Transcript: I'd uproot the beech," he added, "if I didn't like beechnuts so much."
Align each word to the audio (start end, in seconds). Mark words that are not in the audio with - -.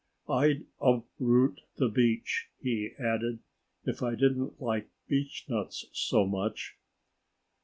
I'd 0.29 0.65
uproot 0.81 1.61
the 1.75 1.87
beech," 1.87 2.49
he 2.59 2.93
added, 2.99 3.37
"if 3.85 4.01
I 4.01 4.15
didn't 4.15 4.59
like 4.59 4.89
beechnuts 5.07 5.85
so 5.93 6.25
much." 6.25 6.75